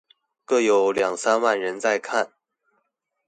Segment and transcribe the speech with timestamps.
[0.45, 2.33] 各有兩三萬人在看